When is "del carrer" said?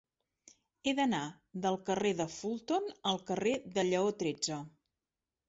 1.65-2.13